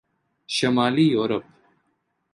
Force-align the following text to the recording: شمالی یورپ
شمالی 0.47 1.03
یورپ 1.03 1.43